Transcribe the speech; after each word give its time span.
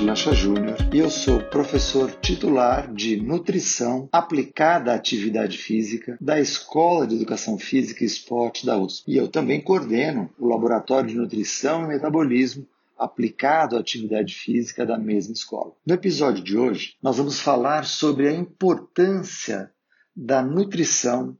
Alexandre 0.00 0.06
Lacha 0.06 0.32
Júnior 0.32 0.76
e 0.94 0.98
eu 0.98 1.10
sou 1.10 1.40
professor 1.40 2.10
titular 2.20 2.92
de 2.92 3.16
Nutrição 3.16 4.08
Aplicada 4.10 4.92
à 4.92 4.94
Atividade 4.94 5.58
Física 5.58 6.16
da 6.20 6.40
Escola 6.40 7.06
de 7.06 7.16
Educação 7.16 7.58
Física 7.58 8.02
e 8.02 8.06
Esporte 8.06 8.64
da 8.64 8.78
USP. 8.78 9.10
E 9.10 9.16
eu 9.16 9.28
também 9.28 9.60
coordeno 9.60 10.30
o 10.38 10.46
Laboratório 10.46 11.10
de 11.10 11.16
Nutrição 11.16 11.84
e 11.84 11.88
Metabolismo 11.88 12.66
aplicado 12.96 13.76
à 13.76 13.80
atividade 13.80 14.34
física 14.34 14.86
da 14.86 14.96
mesma 14.96 15.34
escola. 15.34 15.72
No 15.86 15.94
episódio 15.94 16.42
de 16.42 16.56
hoje, 16.56 16.94
nós 17.02 17.18
vamos 17.18 17.40
falar 17.40 17.84
sobre 17.84 18.28
a 18.28 18.32
importância 18.32 19.70
da 20.16 20.42
nutrição 20.42 21.36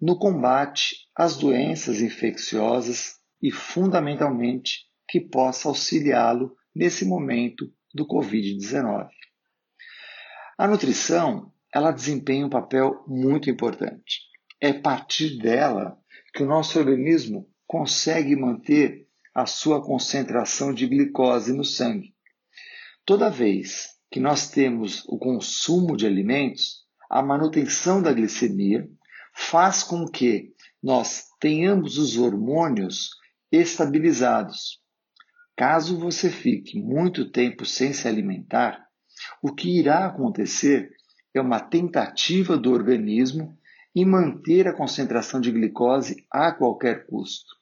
no 0.00 0.16
combate 0.16 1.08
às 1.16 1.36
doenças 1.36 2.00
infecciosas 2.00 3.16
e, 3.42 3.50
fundamentalmente, 3.50 4.86
que 5.08 5.20
possa 5.20 5.68
auxiliá-lo 5.68 6.56
nesse 6.74 7.04
momento 7.04 7.72
do 7.94 8.06
Covid-19. 8.06 9.08
A 10.56 10.66
nutrição, 10.66 11.52
ela 11.72 11.92
desempenha 11.92 12.46
um 12.46 12.50
papel 12.50 13.04
muito 13.06 13.48
importante. 13.48 14.22
É 14.60 14.70
a 14.70 14.80
partir 14.80 15.38
dela 15.38 15.96
que 16.34 16.42
o 16.42 16.46
nosso 16.46 16.78
organismo 16.78 17.48
consegue 17.66 18.34
manter 18.34 19.06
a 19.34 19.46
sua 19.46 19.84
concentração 19.84 20.74
de 20.74 20.86
glicose 20.86 21.52
no 21.52 21.64
sangue. 21.64 22.14
Toda 23.04 23.30
vez 23.30 23.90
que 24.10 24.18
nós 24.18 24.50
temos 24.50 25.04
o 25.06 25.18
consumo 25.18 25.96
de 25.96 26.06
alimentos, 26.06 26.86
a 27.08 27.22
manutenção 27.22 28.02
da 28.02 28.12
glicemia 28.12 28.88
faz 29.34 29.82
com 29.82 30.06
que 30.06 30.52
nós 30.82 31.26
tenhamos 31.40 31.98
os 31.98 32.18
hormônios 32.18 33.10
estabilizados. 33.52 34.80
Caso 35.58 35.98
você 35.98 36.30
fique 36.30 36.80
muito 36.80 37.32
tempo 37.32 37.66
sem 37.66 37.92
se 37.92 38.06
alimentar, 38.06 38.86
o 39.42 39.52
que 39.52 39.76
irá 39.76 40.06
acontecer 40.06 40.88
é 41.34 41.40
uma 41.40 41.58
tentativa 41.58 42.56
do 42.56 42.70
organismo 42.70 43.58
em 43.92 44.04
manter 44.04 44.68
a 44.68 44.72
concentração 44.72 45.40
de 45.40 45.50
glicose 45.50 46.24
a 46.30 46.52
qualquer 46.52 47.06
custo. 47.08 47.56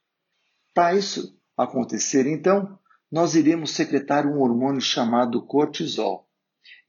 Para 0.74 0.94
isso 0.94 1.40
acontecer, 1.56 2.26
então, 2.26 2.78
nós 3.10 3.34
iremos 3.34 3.70
secretar 3.70 4.26
um 4.26 4.42
hormônio 4.42 4.82
chamado 4.82 5.46
cortisol. 5.46 6.28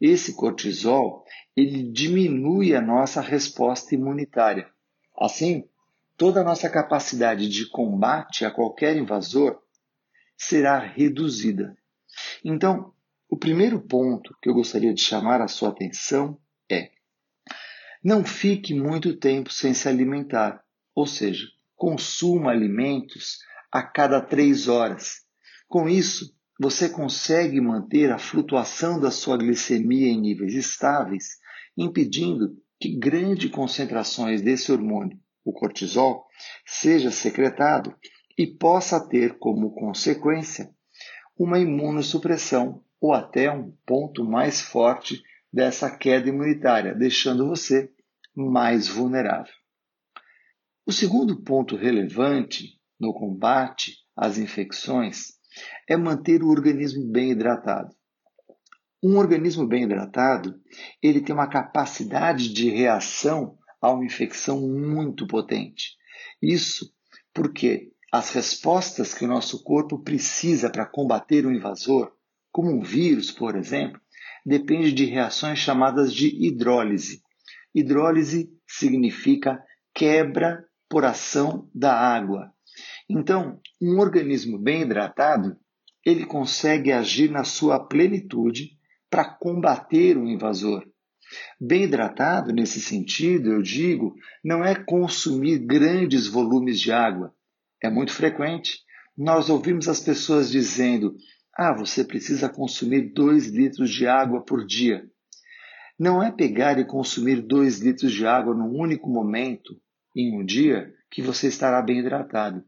Esse 0.02 0.36
cortisol, 0.36 1.24
ele 1.56 1.90
diminui 1.90 2.76
a 2.76 2.82
nossa 2.82 3.22
resposta 3.22 3.96
imunitária. 3.96 4.70
Assim, 5.18 5.70
toda 6.18 6.42
a 6.42 6.44
nossa 6.44 6.70
capacidade 6.70 7.48
de 7.48 7.70
combate 7.70 8.44
a 8.44 8.52
qualquer 8.52 8.98
invasor 8.98 9.58
será 10.38 10.80
reduzida. 10.80 11.76
Então, 12.44 12.94
o 13.30 13.36
primeiro 13.36 13.80
ponto 13.82 14.36
que 14.42 14.50
eu 14.50 14.54
gostaria 14.54 14.94
de 14.94 15.02
chamar 15.02 15.42
a 15.42 15.48
sua 15.48 15.70
atenção 15.70 16.40
é: 16.72 16.92
não 18.04 18.24
fique 18.24 18.74
muito 18.74 19.18
tempo 19.18 19.52
sem 19.52 19.74
se 19.74 19.90
alimentar, 19.90 20.64
ou 20.96 21.06
seja, 21.06 21.46
consuma 21.76 22.52
alimentos 22.52 23.40
a 23.72 23.84
cada 23.84 24.22
três 24.22 24.68
horas. 24.68 25.26
Com 25.68 25.90
isso, 25.90 26.34
você 26.60 26.90
consegue 26.90 27.60
manter 27.60 28.12
a 28.12 28.18
flutuação 28.18 29.00
da 29.00 29.12
sua 29.12 29.38
glicemia 29.38 30.08
em 30.08 30.20
níveis 30.20 30.54
estáveis, 30.54 31.38
impedindo 31.78 32.58
que 32.80 32.98
grandes 32.98 33.52
concentrações 33.52 34.42
desse 34.42 34.72
hormônio, 34.72 35.20
o 35.44 35.52
cortisol, 35.52 36.26
seja 36.66 37.12
secretado 37.12 37.96
e 38.38 38.46
possa 38.46 39.00
ter 39.00 39.38
como 39.40 39.74
consequência 39.74 40.70
uma 41.38 41.60
imunossupressão 41.60 42.84
ou 43.00 43.14
até 43.14 43.52
um 43.52 43.72
ponto 43.86 44.24
mais 44.24 44.62
forte 44.62 45.22
dessa 45.52 45.90
queda 45.96 46.30
imunitária, 46.30 46.94
deixando 46.94 47.48
você 47.48 47.92
mais 48.36 48.88
vulnerável. 48.88 49.54
O 50.86 50.92
segundo 50.92 51.44
ponto 51.44 51.76
relevante 51.76 52.80
no 53.00 53.14
combate 53.14 53.98
às 54.16 54.38
infecções 54.38 55.34
é 55.88 55.98
manter 55.98 56.44
o 56.44 56.50
organismo 56.50 57.12
bem 57.12 57.32
hidratado. 57.32 57.96
Um 59.04 59.18
organismo 59.18 59.68
bem 59.68 59.84
hidratado, 59.84 60.60
ele 61.02 61.22
tem 61.22 61.34
uma 61.34 61.48
capacidade 61.48 62.52
de 62.52 62.70
reação 62.70 63.58
a 63.82 63.92
uma 63.92 64.06
infecção 64.06 64.60
muito 64.62 65.28
potente. 65.28 65.96
Isso 66.42 66.92
porque 67.34 67.92
as 68.18 68.32
respostas 68.32 69.14
que 69.14 69.26
o 69.26 69.28
nosso 69.28 69.64
corpo 69.64 70.00
precisa 70.00 70.70
para 70.70 70.86
combater 70.86 71.46
um 71.46 71.52
invasor, 71.52 72.12
como 72.52 72.72
um 72.72 72.82
vírus, 72.82 73.32
por 73.32 73.56
exemplo, 73.56 74.02
depende 74.46 74.92
de 74.92 75.06
reações 75.06 75.60
chamadas 75.60 76.12
de 76.14 76.28
hidrólise. 76.28 77.22
Hidrólise 77.76 78.50
significa 78.68 79.64
quebra 79.94 80.66
por 80.90 81.06
ação 81.06 81.70
da 81.74 81.94
água. 81.94 82.52
Então, 83.10 83.60
um 83.82 84.00
organismo 84.00 84.58
bem 84.58 84.82
hidratado, 84.82 85.56
ele 86.04 86.26
consegue 86.26 86.92
agir 86.92 87.30
na 87.30 87.44
sua 87.44 87.80
plenitude 87.80 88.72
para 89.10 89.26
combater 89.26 90.18
o 90.18 90.28
invasor. 90.28 90.84
Bem 91.60 91.84
hidratado, 91.84 92.54
nesse 92.54 92.82
sentido, 92.82 93.52
eu 93.52 93.62
digo, 93.62 94.16
não 94.44 94.64
é 94.64 94.74
consumir 94.74 95.60
grandes 95.60 96.26
volumes 96.26 96.80
de 96.80 96.92
água, 96.92 97.34
é 97.82 97.90
muito 97.90 98.14
frequente. 98.14 98.80
Nós 99.18 99.50
ouvimos 99.50 99.88
as 99.88 100.00
pessoas 100.00 100.50
dizendo: 100.50 101.16
ah, 101.56 101.74
você 101.74 102.04
precisa 102.04 102.50
consumir 102.50 103.14
2 103.14 103.48
litros 103.48 103.90
de 103.90 104.08
água 104.08 104.44
por 104.44 104.66
dia. 104.66 105.10
Não 106.00 106.22
é 106.22 106.32
pegar 106.32 106.78
e 106.78 106.86
consumir 106.86 107.42
2 107.42 107.80
litros 107.80 108.14
de 108.14 108.26
água 108.26 108.54
num 108.54 108.78
único 108.78 109.10
momento, 109.10 109.80
em 110.16 110.40
um 110.40 110.46
dia, 110.46 110.94
que 111.10 111.22
você 111.22 111.48
estará 111.48 111.82
bem 111.82 112.00
hidratado. 112.00 112.64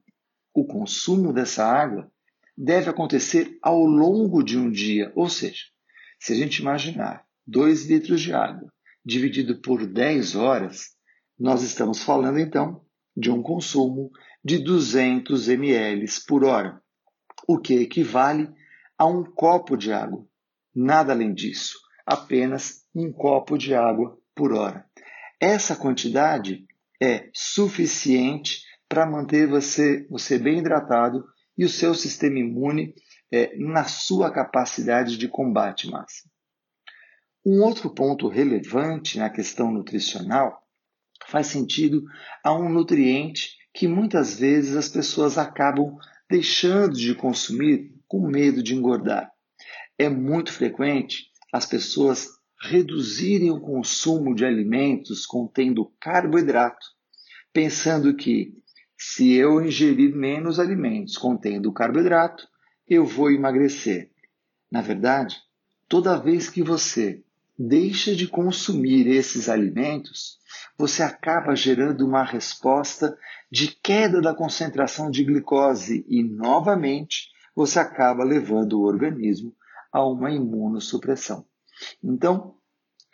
O 0.53 0.65
consumo 0.65 1.31
dessa 1.31 1.63
água 1.65 2.11
deve 2.57 2.89
acontecer 2.89 3.57
ao 3.61 3.85
longo 3.85 4.43
de 4.43 4.57
um 4.57 4.69
dia, 4.69 5.11
ou 5.15 5.29
seja, 5.29 5.65
se 6.19 6.33
a 6.33 6.35
gente 6.35 6.59
imaginar 6.59 7.23
2 7.47 7.85
litros 7.85 8.21
de 8.21 8.33
água 8.33 8.71
dividido 9.05 9.61
por 9.61 9.85
10 9.85 10.35
horas, 10.35 10.89
nós 11.39 11.63
estamos 11.63 12.03
falando 12.03 12.37
então 12.39 12.83
de 13.15 13.31
um 13.31 13.41
consumo 13.41 14.11
de 14.43 14.59
200 14.59 15.49
ml 15.49 16.05
por 16.27 16.43
hora, 16.43 16.81
o 17.47 17.57
que 17.57 17.75
equivale 17.75 18.49
a 18.97 19.05
um 19.05 19.23
copo 19.23 19.75
de 19.75 19.91
água. 19.91 20.25
Nada 20.73 21.13
além 21.13 21.33
disso, 21.33 21.77
apenas 22.05 22.85
um 22.93 23.11
copo 23.11 23.57
de 23.57 23.73
água 23.73 24.17
por 24.35 24.53
hora. 24.53 24.85
Essa 25.39 25.75
quantidade 25.75 26.65
é 27.01 27.29
suficiente 27.33 28.63
para 28.87 29.05
manter 29.05 29.47
você, 29.47 30.07
você 30.09 30.37
bem 30.37 30.59
hidratado 30.59 31.23
e 31.57 31.63
o 31.63 31.69
seu 31.69 31.93
sistema 31.93 32.39
imune 32.39 32.93
é, 33.31 33.55
na 33.57 33.83
sua 33.83 34.31
capacidade 34.31 35.17
de 35.17 35.27
combate 35.27 35.89
máximo. 35.89 36.31
Um 37.45 37.61
outro 37.63 37.93
ponto 37.93 38.27
relevante 38.27 39.17
na 39.17 39.29
questão 39.29 39.71
nutricional 39.71 40.61
faz 41.27 41.47
sentido 41.47 42.03
a 42.43 42.53
um 42.53 42.69
nutriente 42.69 43.58
que 43.73 43.87
muitas 43.87 44.39
vezes 44.39 44.75
as 44.75 44.89
pessoas 44.89 45.37
acabam 45.37 45.97
deixando 46.29 46.93
de 46.93 47.15
consumir 47.15 47.93
com 48.07 48.27
medo 48.27 48.61
de 48.61 48.75
engordar. 48.75 49.31
É 49.97 50.09
muito 50.09 50.51
frequente 50.51 51.29
as 51.51 51.65
pessoas 51.65 52.27
reduzirem 52.61 53.51
o 53.51 53.59
consumo 53.59 54.35
de 54.35 54.45
alimentos 54.45 55.25
contendo 55.25 55.91
carboidrato, 55.99 56.85
pensando 57.53 58.15
que 58.15 58.53
se 58.97 59.33
eu 59.33 59.63
ingerir 59.63 60.13
menos 60.13 60.59
alimentos 60.59 61.17
contendo 61.17 61.71
carboidrato, 61.71 62.45
eu 62.87 63.05
vou 63.05 63.31
emagrecer. 63.31 64.11
Na 64.69 64.81
verdade, 64.81 65.37
toda 65.87 66.19
vez 66.19 66.49
que 66.49 66.61
você 66.61 67.23
deixa 67.59 68.15
de 68.15 68.25
consumir 68.25 69.05
esses 69.07 69.49
alimentos, 69.49 70.37
você 70.77 71.03
acaba 71.03 71.53
gerando 71.53 72.07
uma 72.07 72.23
resposta 72.23 73.17
de 73.51 73.67
queda 73.67 74.21
da 74.21 74.33
concentração 74.33 75.11
de 75.11 75.25
glicose 75.25 76.05
e, 76.07 76.23
novamente, 76.23 77.27
você 77.53 77.77
acaba 77.77 78.23
levando 78.23 78.79
o 78.79 78.85
organismo 78.85 79.53
a 79.91 80.05
uma 80.05 80.31
imunossupressão. 80.31 81.45
Então, 82.01 82.55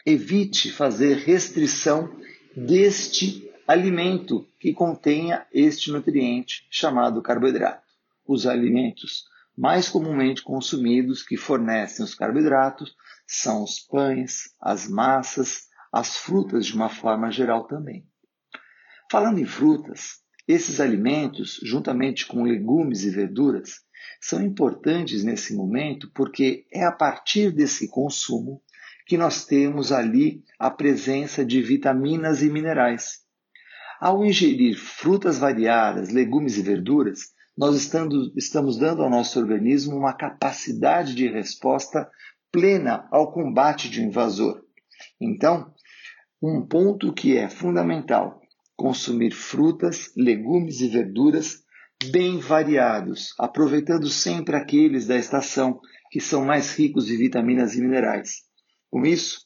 evite 0.05 0.71
fazer 0.71 1.17
restrição 1.17 2.15
deste 2.55 3.51
alimento 3.67 4.47
que 4.59 4.73
contenha 4.73 5.47
este 5.51 5.91
nutriente 5.91 6.67
chamado 6.69 7.19
carboidrato. 7.19 7.83
Os 8.27 8.45
alimentos 8.45 9.25
mais 9.57 9.87
comumente 9.89 10.41
consumidos 10.41 11.23
que 11.23 11.37
fornecem 11.37 12.03
os 12.03 12.13
carboidratos 12.13 12.95
são 13.25 13.63
os 13.63 13.79
pães, 13.79 14.53
as 14.61 14.87
massas, 14.87 15.67
as 15.91 16.17
frutas 16.17 16.65
de 16.65 16.75
uma 16.75 16.89
forma 16.89 17.31
geral 17.31 17.65
também. 17.65 18.05
Falando 19.11 19.39
em 19.39 19.45
frutas, 19.45 20.19
esses 20.47 20.79
alimentos, 20.79 21.59
juntamente 21.63 22.25
com 22.25 22.43
legumes 22.43 23.03
e 23.03 23.09
verduras, 23.09 23.81
são 24.19 24.43
importantes 24.43 25.23
nesse 25.23 25.55
momento 25.55 26.11
porque 26.13 26.65
é 26.71 26.83
a 26.83 26.91
partir 26.91 27.51
desse 27.51 27.87
consumo 27.87 28.61
que 29.07 29.17
nós 29.17 29.45
temos 29.45 29.91
ali 29.91 30.43
a 30.59 30.69
presença 30.69 31.45
de 31.45 31.61
vitaminas 31.61 32.41
e 32.41 32.49
minerais. 32.49 33.23
Ao 33.99 34.25
ingerir 34.25 34.77
frutas 34.77 35.37
variadas, 35.37 36.09
legumes 36.09 36.57
e 36.57 36.61
verduras, 36.61 37.34
nós 37.57 37.75
estamos 38.35 38.77
dando 38.77 39.01
ao 39.01 39.09
nosso 39.09 39.39
organismo 39.39 39.95
uma 39.95 40.13
capacidade 40.13 41.15
de 41.15 41.27
resposta 41.27 42.09
plena 42.51 43.07
ao 43.11 43.31
combate 43.31 43.89
de 43.89 44.01
um 44.01 44.05
invasor. 44.05 44.61
Então, 45.19 45.73
um 46.41 46.65
ponto 46.65 47.13
que 47.13 47.37
é 47.37 47.49
fundamental: 47.49 48.41
consumir 48.75 49.31
frutas, 49.31 50.11
legumes 50.15 50.81
e 50.81 50.87
verduras 50.87 51.63
bem 52.11 52.39
variados, 52.39 53.33
aproveitando 53.39 54.09
sempre 54.09 54.55
aqueles 54.55 55.07
da 55.07 55.15
estação 55.15 55.79
que 56.11 56.19
são 56.19 56.45
mais 56.45 56.77
ricos 56.77 57.05
de 57.05 57.15
vitaminas 57.15 57.75
e 57.75 57.81
minerais. 57.81 58.43
Com 58.89 59.05
isso, 59.05 59.45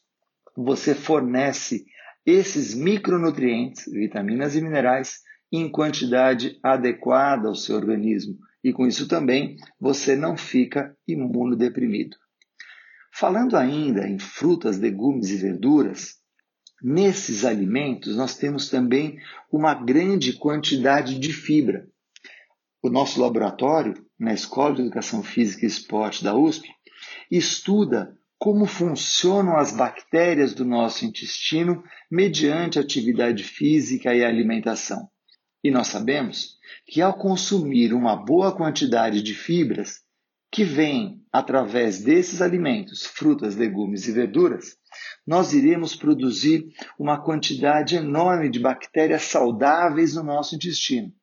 você 0.56 0.94
fornece 0.94 1.86
esses 2.26 2.74
micronutrientes, 2.76 3.86
vitaminas 3.86 4.56
e 4.56 4.62
minerais, 4.62 5.20
em 5.52 5.70
quantidade 5.70 6.60
adequada 6.64 7.48
ao 7.48 7.56
seu 7.56 7.76
organismo 7.76 8.38
e 8.64 8.74
com 8.74 8.86
isso 8.86 9.08
também 9.08 9.58
você 9.80 10.16
não 10.16 10.36
fica 10.38 10.96
imunodeprimido. 11.08 12.18
Falando 13.12 13.58
ainda 13.58 14.08
em 14.08 14.20
frutas, 14.20 14.78
legumes 14.78 15.30
e 15.30 15.38
verduras, 15.38 16.18
nesses 16.82 17.44
alimentos 17.46 18.16
nós 18.16 18.38
temos 18.38 18.70
também 18.70 19.18
uma 19.52 19.74
grande 19.74 20.34
quantidade 20.34 21.18
de 21.18 21.34
fibra. 21.34 21.88
O 22.82 22.90
nosso 22.90 23.20
laboratório, 23.20 24.06
na 24.18 24.34
Escola 24.34 24.76
de 24.76 24.82
Educação 24.82 25.24
Física 25.24 25.66
e 25.66 25.68
Esporte 25.68 26.24
da 26.24 26.36
USP, 26.36 26.70
estuda 27.30 28.18
como 28.38 28.66
funcionam 28.66 29.58
as 29.58 29.76
bactérias 29.76 30.54
do 30.54 30.64
nosso 30.64 31.04
intestino 31.04 31.84
mediante 32.10 32.80
atividade 32.80 33.44
física 33.44 34.16
e 34.16 34.24
alimentação. 34.24 35.10
E 35.64 35.70
nós 35.72 35.88
sabemos 35.88 36.58
que 36.86 37.02
ao 37.02 37.14
consumir 37.14 37.94
uma 37.94 38.16
boa 38.16 38.56
quantidade 38.56 39.22
de 39.22 39.34
fibras, 39.34 40.02
que 40.52 40.64
vem 40.64 41.24
através 41.32 42.02
desses 42.02 42.42
alimentos, 42.42 43.06
frutas, 43.06 43.56
legumes 43.56 44.08
e 44.08 44.12
verduras, 44.12 44.78
nós 45.26 45.54
iremos 45.54 45.96
produzir 45.96 46.66
uma 46.98 47.22
quantidade 47.22 47.96
enorme 47.96 48.50
de 48.50 48.60
bactérias 48.60 49.24
saudáveis 49.24 50.16
no 50.16 50.24
nosso 50.24 50.56
intestino. 50.56 51.14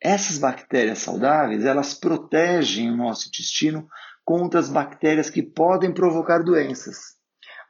Essas 0.00 0.38
bactérias 0.38 1.00
saudáveis, 1.00 1.64
elas 1.64 1.94
protegem 1.94 2.90
o 2.90 2.96
nosso 2.96 3.28
intestino 3.28 3.86
contra 4.24 4.58
as 4.58 4.70
bactérias 4.70 5.28
que 5.28 5.42
podem 5.42 5.92
provocar 5.92 6.42
doenças. 6.42 7.16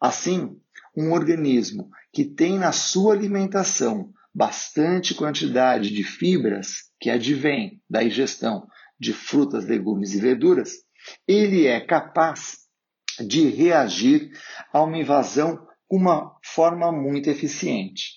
Assim, 0.01 0.57
um 0.97 1.13
organismo 1.13 1.91
que 2.13 2.25
tem 2.25 2.59
na 2.59 2.73
sua 2.73 3.13
alimentação 3.13 4.13
bastante 4.37 5.15
quantidade 5.15 5.91
de 5.91 6.05
fibras 6.05 6.91
que 7.01 7.09
advém 7.09 7.81
da 7.89 8.05
ingestão 8.05 8.67
de 9.01 9.15
frutas, 9.15 9.65
legumes 9.65 10.13
e 10.13 10.21
verduras, 10.21 10.73
ele 11.27 11.67
é 11.67 11.81
capaz 11.81 12.59
de 13.27 13.49
reagir 13.49 14.31
a 14.71 14.83
uma 14.83 14.99
invasão 14.99 15.67
com 15.89 15.97
uma 15.97 16.37
forma 16.45 16.93
muito 16.93 17.31
eficiente. 17.31 18.11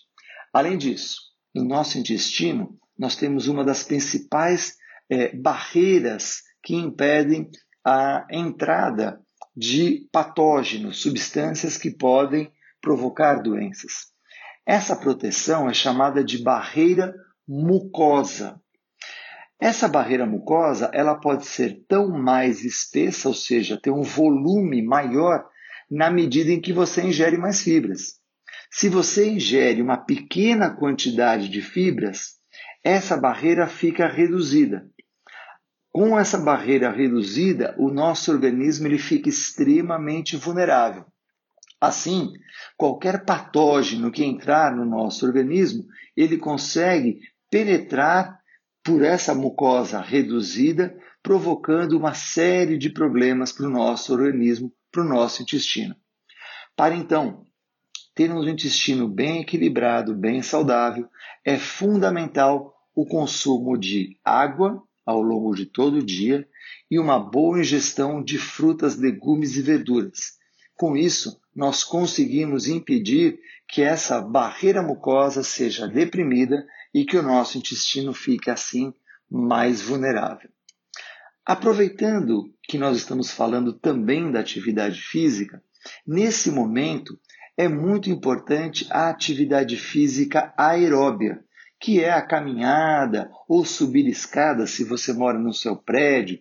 Além 0.54 0.78
disso, 0.78 1.16
no 1.56 1.64
nosso 1.64 1.98
intestino, 1.98 2.78
nós 2.98 3.16
temos 3.16 3.48
uma 3.48 3.64
das 3.64 3.84
principais 3.84 4.76
é, 5.10 5.34
barreiras 5.34 6.42
que 6.62 6.76
impedem 6.76 7.50
a 7.86 8.28
entrada 8.30 9.22
de 9.56 10.10
patógenos, 10.12 11.02
substâncias 11.02 11.78
que 11.78 11.92
podem 11.92 12.52
provocar 12.82 13.42
doenças. 13.42 14.19
Essa 14.70 14.96
proteção 14.96 15.68
é 15.68 15.74
chamada 15.74 16.24
de 16.24 16.44
barreira 16.44 17.16
mucosa. 17.48 18.62
Essa 19.60 19.88
barreira 19.88 20.28
mucosa, 20.28 20.92
ela 20.94 21.16
pode 21.16 21.48
ser 21.48 21.84
tão 21.88 22.08
mais 22.10 22.64
espessa, 22.64 23.30
ou 23.30 23.34
seja, 23.34 23.82
ter 23.82 23.90
um 23.90 24.04
volume 24.04 24.86
maior 24.86 25.44
na 25.90 26.12
medida 26.12 26.52
em 26.52 26.62
que 26.62 26.72
você 26.72 27.02
ingere 27.02 27.36
mais 27.36 27.64
fibras. 27.64 28.20
Se 28.70 28.90
você 28.90 29.32
ingere 29.32 29.82
uma 29.82 29.98
pequena 29.98 30.70
quantidade 30.70 31.50
de 31.50 31.64
fibras, 31.64 32.36
essa 32.84 33.18
barreira 33.18 33.66
fica 33.66 34.08
reduzida. 34.08 34.88
Com 35.92 36.16
essa 36.16 36.38
barreira 36.38 36.92
reduzida, 36.92 37.74
o 37.80 37.90
nosso 37.90 38.32
organismo 38.32 38.86
ele 38.86 39.00
fica 39.00 39.30
extremamente 39.30 40.38
vulnerável. 40.38 41.06
Assim, 41.80 42.34
qualquer 42.78 43.24
patógeno 43.24 44.12
que 44.12 44.24
entrar 44.24 44.76
no 44.76 44.86
nosso 44.86 45.26
organismo, 45.26 45.86
ele 46.16 46.38
consegue 46.38 47.20
penetrar 47.50 48.40
por 48.84 49.04
essa 49.04 49.34
mucosa 49.34 50.02
reduzida, 50.02 50.98
provocando 51.22 51.98
uma 51.98 52.14
série 52.14 52.78
de 52.78 52.90
problemas 52.90 53.52
para 53.52 53.68
o 53.68 53.70
nosso 53.70 54.12
organismo, 54.14 54.74
para 54.92 55.04
o 55.04 55.08
nosso 55.08 55.42
intestino. 55.42 55.96
Para 56.76 56.96
então 56.96 57.46
termos 58.16 58.46
um 58.46 58.50
intestino 58.50 59.08
bem 59.08 59.42
equilibrado, 59.42 60.14
bem 60.14 60.42
saudável, 60.42 61.08
é 61.46 61.58
fundamental 61.58 62.74
o 62.94 63.06
consumo 63.06 63.78
de 63.78 64.18
água 64.26 64.84
ao 65.06 65.22
longo 65.22 65.56
de 65.56 65.66
todo 65.66 66.00
o 66.00 66.06
dia 66.06 66.46
e 66.92 67.00
uma 67.00 67.20
boa 67.20 67.60
ingestão 67.60 68.22
de 68.22 68.38
frutas, 68.38 68.98
legumes 68.98 69.56
e 69.56 69.62
verduras. 69.62 70.38
Com 70.76 70.98
isso, 70.98 71.40
nós 71.60 71.84
conseguimos 71.84 72.70
impedir 72.70 73.38
que 73.68 73.82
essa 73.82 74.22
barreira 74.22 74.82
mucosa 74.82 75.44
seja 75.44 75.90
deprimida 75.90 76.66
e 76.94 77.04
que 77.04 77.18
o 77.18 77.22
nosso 77.22 77.58
intestino 77.58 78.14
fique 78.14 78.50
assim 78.50 78.94
mais 79.30 79.82
vulnerável. 79.82 80.50
Aproveitando 81.46 82.46
que 82.64 82.78
nós 82.78 82.96
estamos 82.96 83.30
falando 83.32 83.74
também 83.74 84.32
da 84.32 84.40
atividade 84.40 85.02
física, 85.02 85.62
nesse 86.08 86.50
momento 86.50 87.20
é 87.58 87.68
muito 87.68 88.10
importante 88.10 88.88
a 88.90 89.10
atividade 89.10 89.76
física 89.76 90.54
aeróbia, 90.58 91.44
que 91.78 92.02
é 92.02 92.10
a 92.10 92.26
caminhada 92.26 93.30
ou 93.50 93.66
subir 93.66 94.08
escadas 94.08 94.72
se 94.72 94.86
você 94.86 95.12
mora 95.12 95.38
no 95.38 95.54
seu 95.54 95.76
prédio. 95.76 96.40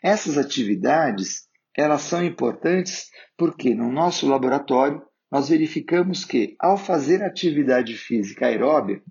Essas 0.00 0.38
atividades, 0.38 1.49
elas 1.76 2.02
são 2.02 2.24
importantes 2.24 3.10
porque 3.36 3.74
no 3.74 3.90
nosso 3.90 4.28
laboratório 4.28 5.02
nós 5.30 5.48
verificamos 5.48 6.24
que 6.24 6.56
ao 6.58 6.76
fazer 6.76 7.22
atividade 7.22 7.96
física 7.96 8.46
aeróbia, 8.46 9.02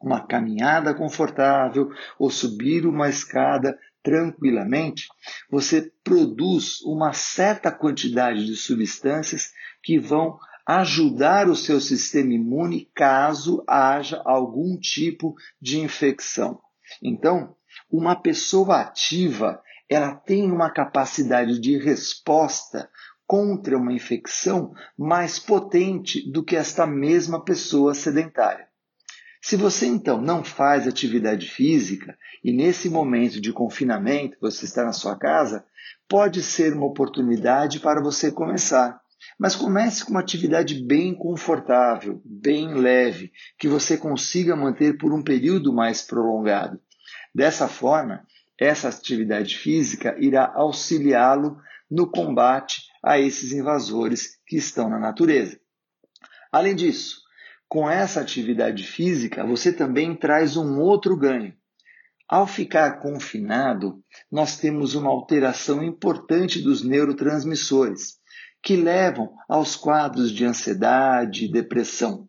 uma 0.00 0.26
caminhada 0.26 0.94
confortável 0.94 1.90
ou 2.18 2.30
subir 2.30 2.86
uma 2.86 3.08
escada 3.08 3.78
tranquilamente, 4.02 5.06
você 5.50 5.92
produz 6.02 6.80
uma 6.82 7.12
certa 7.12 7.70
quantidade 7.70 8.46
de 8.46 8.56
substâncias 8.56 9.52
que 9.82 9.98
vão 9.98 10.38
ajudar 10.66 11.48
o 11.48 11.56
seu 11.56 11.80
sistema 11.80 12.32
imune 12.32 12.88
caso 12.94 13.62
haja 13.68 14.22
algum 14.24 14.78
tipo 14.78 15.34
de 15.60 15.80
infecção. 15.80 16.60
Então, 17.02 17.54
uma 17.90 18.16
pessoa 18.16 18.80
ativa, 18.80 19.62
ela 19.90 20.14
tem 20.14 20.50
uma 20.50 20.70
capacidade 20.70 21.58
de 21.58 21.76
resposta 21.76 22.88
contra 23.26 23.76
uma 23.76 23.92
infecção 23.92 24.72
mais 24.96 25.38
potente 25.38 26.30
do 26.30 26.44
que 26.44 26.54
esta 26.54 26.86
mesma 26.86 27.44
pessoa 27.44 27.92
sedentária. 27.92 28.68
Se 29.42 29.56
você 29.56 29.86
então 29.86 30.20
não 30.20 30.44
faz 30.44 30.86
atividade 30.86 31.48
física 31.48 32.16
e 32.44 32.52
nesse 32.52 32.88
momento 32.88 33.40
de 33.40 33.52
confinamento 33.52 34.36
você 34.40 34.64
está 34.64 34.84
na 34.84 34.92
sua 34.92 35.18
casa, 35.18 35.64
pode 36.08 36.42
ser 36.42 36.72
uma 36.74 36.86
oportunidade 36.86 37.80
para 37.80 38.02
você 38.02 38.30
começar. 38.30 39.00
Mas 39.38 39.56
comece 39.56 40.04
com 40.04 40.12
uma 40.12 40.20
atividade 40.20 40.84
bem 40.84 41.14
confortável, 41.14 42.20
bem 42.24 42.74
leve, 42.74 43.32
que 43.58 43.68
você 43.68 43.96
consiga 43.96 44.54
manter 44.54 44.98
por 44.98 45.12
um 45.12 45.22
período 45.22 45.72
mais 45.72 46.02
prolongado. 46.02 46.80
Dessa 47.34 47.68
forma, 47.68 48.26
essa 48.60 48.90
atividade 48.90 49.56
física 49.56 50.14
irá 50.20 50.52
auxiliá-lo 50.54 51.56
no 51.90 52.10
combate 52.10 52.82
a 53.02 53.18
esses 53.18 53.52
invasores 53.52 54.38
que 54.46 54.56
estão 54.56 54.90
na 54.90 54.98
natureza. 54.98 55.58
Além 56.52 56.76
disso, 56.76 57.22
com 57.66 57.88
essa 57.88 58.20
atividade 58.20 58.84
física, 58.84 59.46
você 59.46 59.72
também 59.72 60.14
traz 60.14 60.56
um 60.58 60.78
outro 60.78 61.16
ganho. 61.16 61.54
Ao 62.28 62.46
ficar 62.46 63.00
confinado, 63.00 64.04
nós 64.30 64.58
temos 64.58 64.94
uma 64.94 65.10
alteração 65.10 65.82
importante 65.82 66.60
dos 66.60 66.84
neurotransmissores 66.84 68.18
que 68.62 68.76
levam 68.76 69.32
aos 69.48 69.74
quadros 69.74 70.30
de 70.30 70.44
ansiedade 70.44 71.46
e 71.46 71.50
depressão. 71.50 72.28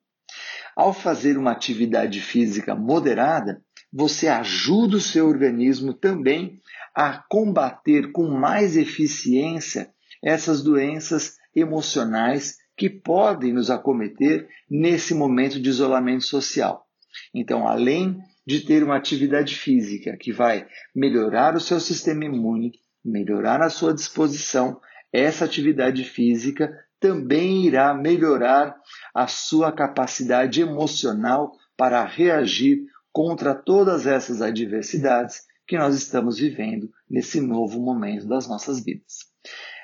Ao 0.75 0.93
fazer 0.93 1.37
uma 1.37 1.51
atividade 1.51 2.21
física 2.21 2.73
moderada, 2.73 3.61
você 3.91 4.27
ajuda 4.27 4.97
o 4.97 5.01
seu 5.01 5.27
organismo 5.27 5.93
também 5.93 6.59
a 6.95 7.17
combater 7.29 8.11
com 8.11 8.27
mais 8.27 8.77
eficiência 8.77 9.91
essas 10.23 10.61
doenças 10.63 11.35
emocionais 11.55 12.57
que 12.77 12.89
podem 12.89 13.53
nos 13.53 13.69
acometer 13.69 14.47
nesse 14.69 15.13
momento 15.13 15.59
de 15.59 15.69
isolamento 15.69 16.23
social. 16.23 16.85
Então, 17.33 17.67
além 17.67 18.17
de 18.45 18.61
ter 18.61 18.83
uma 18.83 18.95
atividade 18.95 19.55
física 19.55 20.17
que 20.17 20.31
vai 20.31 20.65
melhorar 20.95 21.55
o 21.55 21.59
seu 21.59 21.79
sistema 21.79 22.25
imune, 22.25 22.71
melhorar 23.03 23.61
a 23.61 23.69
sua 23.69 23.93
disposição, 23.93 24.79
essa 25.11 25.45
atividade 25.45 26.03
física 26.03 26.71
também 26.99 27.65
irá 27.65 27.93
melhorar 27.93 28.75
a 29.13 29.27
sua 29.27 29.71
capacidade 29.71 30.61
emocional 30.61 31.51
para 31.75 32.05
reagir 32.05 32.85
contra 33.11 33.53
todas 33.53 34.07
essas 34.07 34.41
adversidades 34.41 35.41
que 35.67 35.77
nós 35.77 35.95
estamos 35.95 36.37
vivendo 36.37 36.89
nesse 37.09 37.39
novo 37.39 37.79
momento 37.79 38.27
das 38.27 38.47
nossas 38.47 38.83
vidas. 38.83 39.31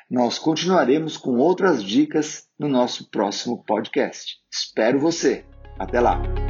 Nós 0.09 0.39
continuaremos 0.39 1.17
com 1.17 1.37
outras 1.37 1.83
dicas 1.83 2.47
no 2.57 2.67
nosso 2.67 3.09
próximo 3.09 3.63
podcast. 3.65 4.37
Espero 4.51 4.99
você. 4.99 5.45
Até 5.77 5.99
lá! 5.99 6.46